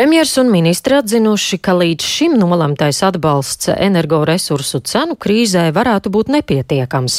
[0.00, 7.18] Premjers un ministri atzinuši, ka līdz šim nolemtais atbalsts energoresursu cenu krīzē varētu būt nepietiekams.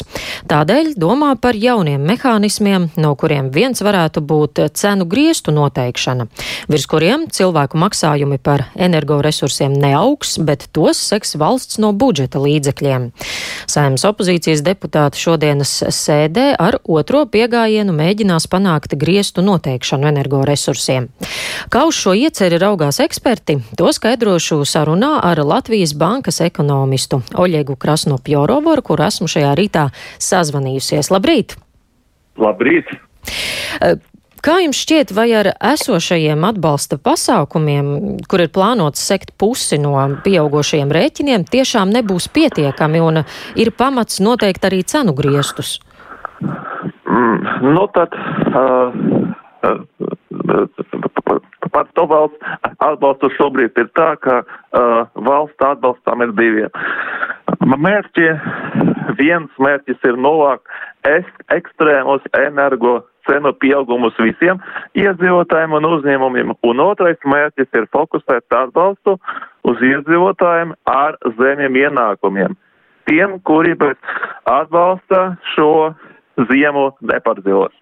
[0.50, 6.26] Tādēļ domā par jauniem mehānismiem, no kuriem viens varētu būt cenu griestu noteikšana,
[6.74, 13.12] virs kuriem cilvēku maksājumi par energoresursiem neaugs, bet tos seks valsts no budžeta līdzekļiem.
[13.70, 21.12] Saimnes opozīcijas deputāti šodienas sēdē ar otro piegājienu mēģinās panākt griestu noteikšanu energoresursiem.
[21.70, 28.18] Kā uz šo ieceri raugās eksperti, to skaidrošu sarunā ar Latvijas bankas ekonomistu Oļegu Krasno
[28.24, 29.90] Pjorovoru, kur esmu šajā rītā
[30.22, 31.12] sazvanījusies.
[31.12, 31.58] Labrīt!
[32.40, 32.94] Labrīt!
[34.42, 37.92] Kā jums šķiet, vai ar esošajiem atbalsta pasākumiem,
[38.32, 39.94] kur ir plānots sekt pusi no
[40.24, 43.22] pieaugošajiem rēķiniem, tiešām nebūs pietiekami un
[43.60, 45.76] ir pamats noteikt arī cenu griestus?
[46.42, 48.16] Mm, nu tad,
[48.56, 48.90] uh,
[49.68, 49.78] uh,
[51.74, 56.68] par to valsts atbalstu šobrīd ir tā, ka uh, valsts atbalstām ir divi.
[57.62, 58.28] Mērķi,
[59.20, 60.68] viens mērķis ir novākt
[61.52, 64.60] ekstrēmos energo cenu pieaugumus visiem
[64.98, 69.18] iedzīvotājiem un uzņēmumiem, un otrais mērķis ir fokusēt atbalstu
[69.68, 72.58] uz iedzīvotājiem ar zemiem ienākumiem.
[73.10, 73.98] Tiem, kuri pēc
[74.50, 75.94] atbalsta šo
[76.50, 77.74] ziemu nepārdzīvos.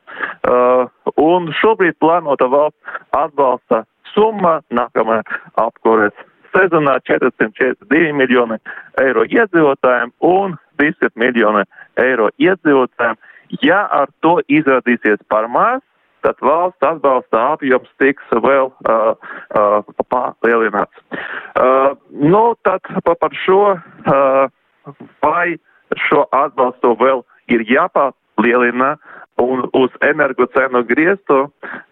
[0.43, 5.23] Uh, un šobrīd plānota valsts atbalsta summa nākamajā
[5.61, 6.15] apkures
[6.53, 8.57] sezonā 442 miljoni
[9.01, 11.65] eiro iedzīvotājiem un 200 miljoni
[12.01, 13.19] eiro iedzīvotājiem.
[13.65, 15.81] Ja ar to izrādīsies par maz,
[16.25, 19.13] tad valsts atbalsta apjoms tiks vēl uh,
[19.55, 21.03] uh, palielināts.
[21.55, 25.57] Uh, nu, tad par šo, uh, vai
[26.09, 28.95] šo atbalstu vēl ir jāpā, lielina
[29.39, 31.45] un uz energocenu griestu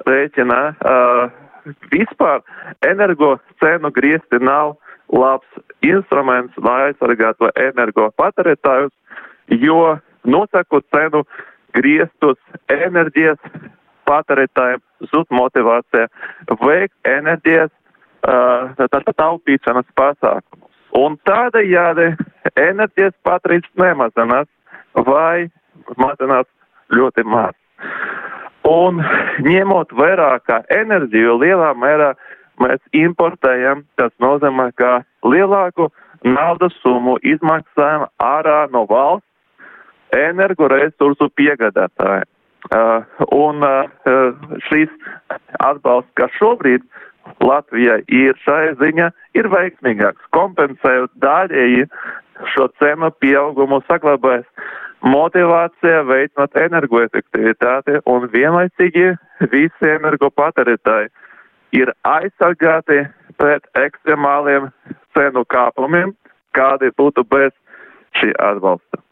[0.08, 0.60] rēķina.
[0.82, 1.46] Uh,
[1.92, 2.44] vispār
[2.86, 4.76] energocenu griesti nav
[5.12, 5.48] labs
[5.86, 8.94] instruments, lai aizsargātu energo patērētājus,
[9.64, 11.24] jo nosakot cenu
[11.76, 12.40] griestus
[12.72, 13.40] enerģijas
[14.08, 16.08] patērētājiem zud motivācija
[16.64, 17.72] veikt enerģijas
[18.28, 20.74] uh, taupīšanas pasākumus.
[20.98, 22.14] Un tādējādi
[22.58, 24.48] enerģijas patērīts nemazinās
[25.08, 25.50] vai
[26.00, 26.48] mazinās
[26.94, 27.56] ļoti maz.
[28.68, 29.00] Un
[29.46, 32.12] ņemot vērā, ka enerģiju lielā mērā
[32.64, 35.90] mēs importējam, tas nozīmē, ka lielāku
[36.26, 39.28] naudas summu izmaksājam ārā no valsts
[40.16, 42.28] energoresursu piegādātājiem.
[42.68, 43.86] Uh, un uh,
[44.68, 44.92] šīs
[45.64, 46.84] atbalsts, kas šobrīd
[47.44, 51.86] Latvijai ir šai ziņā, ir veiksmīgāks, kompensējot daļēji
[52.54, 54.48] šo cenu pieaugumu saglabājas
[55.06, 59.12] motivācija veicināt energoefektivitāti un vienlaicīgi
[59.52, 61.10] visi energopatērētāji
[61.78, 63.04] ir aizsargāti
[63.38, 64.72] pret ekstremāliem
[65.18, 66.16] cenu kāpumiem,
[66.58, 67.54] kādi būtu bez
[68.18, 69.07] šī atbalsta.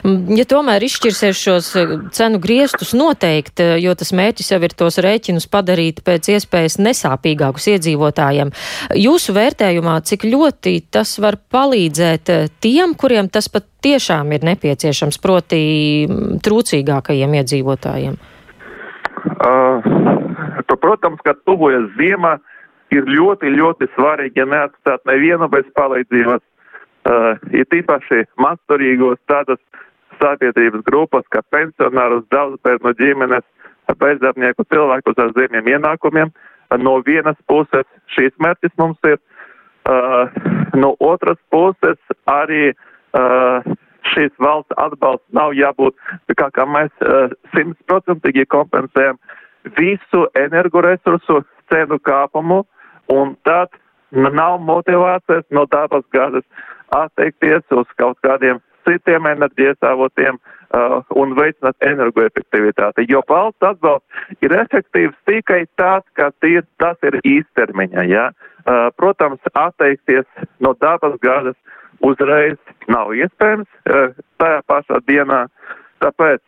[0.00, 4.74] Mm, ja tomēr izšķirsies šos eh, cenu griestus noteikt, eh, jo tas mērķis jau ir
[4.78, 8.52] tos rēķinus padarīt pēc iespējas nesāpīgākus iedzīvotājiem,
[8.98, 15.18] jūsu vērtējumā, cik ļoti tas var palīdzēt eh, tiem, kuriem tas pat tiešām ir nepieciešams,
[15.22, 15.62] proti
[16.06, 18.16] mm, trūcīgākajiem iedzīvotājiem?
[19.42, 19.82] Uh,
[20.82, 22.36] protams, ka tuvojas ziema,
[22.94, 26.42] ir ļoti, ļoti svarīgi, neatstāt nevienu bez palīdzības.
[27.02, 29.58] Uh, ir tīpaši mazturīgos tādas
[30.22, 33.44] sabiedrības grupas, kā pensionārus, daudzbērnu ģimenes,
[33.98, 36.32] bezdarbnieku cilvēkus ar zemiem ienākumiem.
[36.80, 39.18] No vienas puses šīs mērķis mums ir,
[39.90, 40.30] uh,
[40.78, 41.98] no otras puses
[42.30, 43.60] arī uh,
[44.14, 45.98] šīs valsts atbalsts nav jābūt,
[46.38, 46.92] kā, kā mēs
[47.52, 49.20] simtprocentīgi uh, kompensējam
[49.76, 52.62] visu energoresursu cenu kāpumu,
[53.12, 53.76] un tad
[54.12, 56.44] nav motivācijas no dabas gāzes
[56.92, 63.06] atteikties uz kaut kādiem citiem enerģijas avotiem uh, un veicināt energoefektivitāti.
[63.10, 68.06] Jo valsts atbalsts ir efektīvs tikai tāds, ka ir, tas ir īstermiņa.
[68.10, 68.30] Ja?
[68.62, 70.26] Uh, protams, atteikties
[70.62, 71.58] no dabas gāzes
[72.02, 72.58] uzreiz
[72.90, 75.44] nav iespējams uh, tajā pašā dienā.
[76.02, 76.42] Tāpēc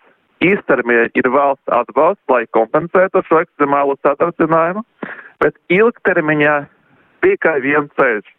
[0.45, 4.85] īstermiņā ir valsts atbalsts, lai kompensētu šo ekstremālo satricinājumu,
[5.43, 6.57] bet ilgtermiņā
[7.25, 8.33] tikai viens ceļš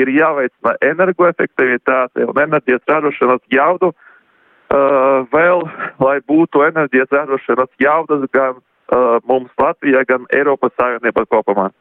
[0.00, 5.64] ir jāveicina energoefektivitāte un enerģijas ražošanas jaudu, uh, vēl,
[6.02, 11.72] lai būtu enerģijas ražošanas jaudas gan uh, mums Latvijā, gan Eiropas Savienībā kopumā.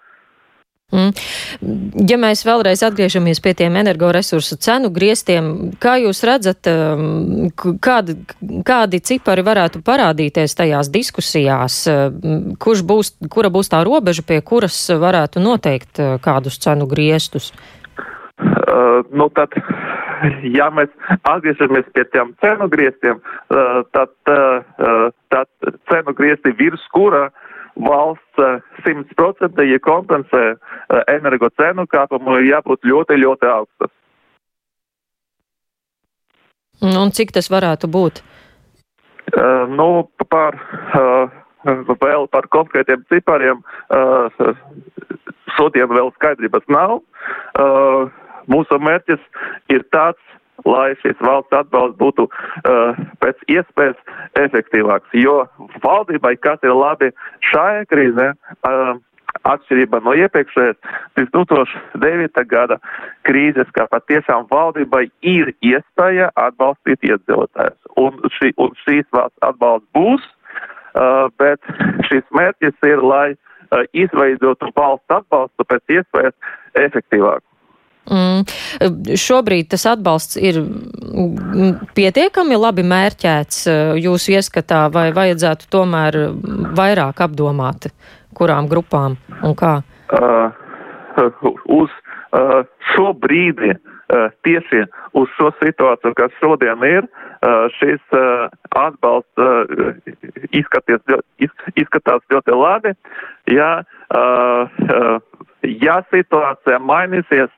[0.93, 1.15] Mm.
[2.05, 5.47] Ja mēs vēlreiz atgriežamies pie tiem energoresursu cenu griestiem,
[5.81, 8.13] kā jūs redzat, um, kādi,
[8.67, 14.77] kādi cipari varētu parādīties tajās diskusijās, um, kurš būs, kura būs tā robeža, pie kuras
[15.01, 17.49] varētu noteikt uh, kādus cenu griestus?
[17.49, 17.84] Uh,
[19.15, 19.55] nu tad,
[20.57, 20.91] ja mēs
[21.23, 27.43] atgriežamies pie tiem cenu griestiem, uh, tad, uh, tad cenu griesti virs kura uh,
[27.75, 28.39] valsts
[28.85, 33.91] 100% eh, ja kompensē eh, energo cenu kāpumu, ir jābūt ļoti, ļoti augstas.
[36.85, 38.21] Un cik tas varētu būt?
[39.35, 40.57] Uh, nu, par,
[40.93, 41.31] uh,
[41.65, 44.27] vēl par konkrētiem cipariem uh,
[45.55, 46.99] šodien vēl skaidrības nav.
[47.57, 48.11] Uh,
[48.51, 49.21] mūsu mērķis
[49.73, 50.21] ir tāds,
[50.65, 53.97] lai šis valsts atbalsts būtu uh, pēc iespējas
[54.39, 55.11] efektīvāks.
[55.19, 55.43] Jo
[55.83, 57.11] valdībai, kas ir labi
[57.51, 58.31] šajā krīzē,
[58.67, 58.95] uh,
[59.43, 60.77] atšķirība no iepriekšējās
[61.19, 62.45] 2009.
[62.49, 62.77] gada
[63.27, 67.79] krīzes, ka patiešām valdībai ir iespēja atbalstīt iedzīvotājus.
[67.99, 70.29] Un, šī, un šīs valsts atbalsts būs,
[70.95, 71.59] uh, bet
[72.09, 76.55] šis mērķis ir, lai uh, izveidotu valsts atbalstu pēc iespējas
[76.87, 77.43] efektīvāk.
[78.05, 78.43] Mm.
[79.17, 80.59] Šobrīd tas atbalsts ir
[81.97, 86.19] pietiekami labi mērķēts eh, jūsu ieskatā, vai vajadzētu tomēr
[86.77, 87.89] vairāk apdomāt,
[88.37, 89.79] kurām grupām un kā?
[90.13, 90.53] Uh,
[91.71, 92.61] uz uh,
[92.93, 94.83] šo brīdi, uh, tieši
[95.17, 98.45] uz šo situāciju, kas šodien ir, uh, šis uh,
[98.77, 99.65] atbalsts uh,
[100.53, 101.01] izskaties,
[101.41, 102.93] iz, izskatās ļoti labi.
[103.49, 103.71] Ja,
[104.13, 105.17] uh, uh,
[105.65, 107.51] Ja situācija mainīsies,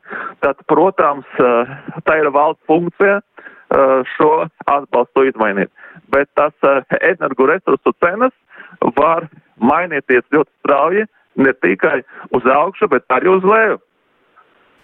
[0.44, 1.72] tad, protams, eh,
[2.06, 5.72] tā ir valsts funkcija eh, šo atbalstu izmainīt.
[6.14, 8.34] Bet tas eh, energoresursu cenas
[8.96, 9.28] var
[9.60, 11.06] mainīties ļoti strauji
[11.38, 12.02] ne tikai
[12.34, 13.80] uz augšu, bet arī uz leju.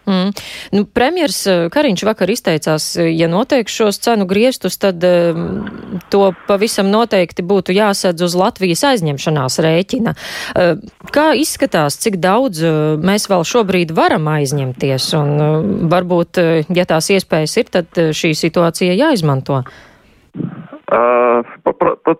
[0.05, 0.31] Mm.
[0.71, 5.63] Nu, premjers eh, Kariņš vakar izteicās, eh, ja noteikti šos cenu griestus, tad um,
[6.11, 10.15] to pavisam noteikti būtu jāsadz uz Latvijas aizņemšanās rēķina.
[10.15, 10.83] Uh,
[11.15, 15.57] kā izskatās, cik daudz uh, mēs vēl šobrīd varam aizņemties, un uh,
[15.93, 16.41] varbūt,
[16.75, 19.63] ja tās iespējas ir, tad šī situācija jāizmanto?
[20.91, 21.47] Uh,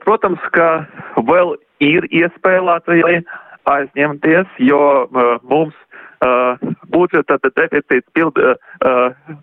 [0.08, 0.86] protams, ka
[1.20, 3.20] vēl ir iespēja Latvijai
[3.68, 5.93] aizņemties, jo uh, mums Uh,
[6.94, 8.38] budžeta deficīts pild,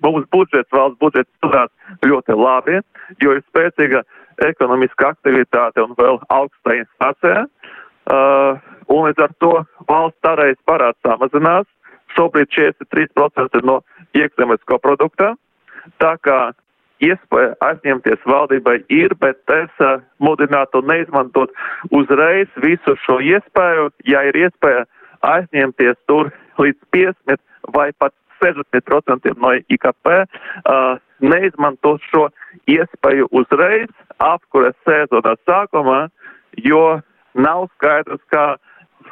[0.02, 1.70] mums budžets, valsts budžets turās
[2.06, 2.80] ļoti labi,
[3.22, 4.02] jo ir spēcīga
[4.46, 7.44] ekonomiska aktivitāte un vēl augsta inflācija.
[8.90, 9.52] Un līdz ar to
[9.90, 11.68] valsts tarējas parāds samazinās.
[12.16, 13.80] Šobrīd 43% no
[14.18, 15.34] iekšzemesko produkta.
[16.02, 16.40] Tā kā
[17.04, 21.52] iespēja aizņemties valdībai ir, bet es uh, mudinātu neizmantot
[21.96, 24.84] uzreiz visu šo iespēju, ja ir iespēja
[25.26, 27.40] aizņemties tur līdz 50
[27.74, 32.28] vai pat 60% no IKP, uh, neizmantot šo
[32.70, 36.08] iespēju uzreiz apkures sezonas sākumā,
[36.56, 37.00] jo
[37.34, 38.56] nav skaidrs, kā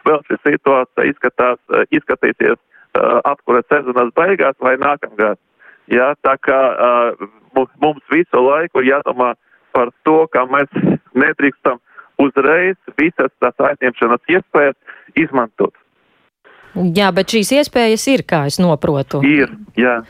[0.09, 5.39] vēl šī situācija izskatās, uh, izskatīsies uh, apkures sezonas beigās vai nākamgad.
[5.89, 7.29] Jā, tā kā uh,
[7.81, 9.35] mums visu laiku jādomā
[9.73, 10.73] par to, ka mēs
[11.17, 11.81] nedrīkstam
[12.21, 14.77] uzreiz visas tās aizņemšanas iespējas
[15.17, 15.75] izmantot.
[16.97, 19.23] Jā, bet šīs iespējas ir, kā es noprotu.
[19.27, 20.01] Ir, jā.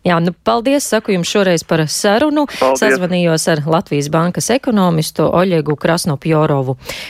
[0.00, 2.46] Jā, nu, paldies, saku jums šoreiz par sarunu.
[2.48, 2.80] Paldies.
[2.80, 6.78] Sazvanījos ar Latvijas bankas ekonomistu Oļegu Krasnopjorovu.